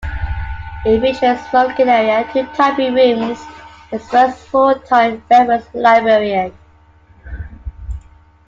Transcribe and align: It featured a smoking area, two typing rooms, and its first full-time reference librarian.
It 0.83 0.99
featured 0.99 1.37
a 1.37 1.49
smoking 1.51 1.87
area, 1.87 2.27
two 2.33 2.43
typing 2.55 2.95
rooms, 2.95 3.39
and 3.91 4.01
its 4.01 4.09
first 4.09 4.47
full-time 4.47 5.21
reference 5.29 5.67
librarian. 5.75 6.51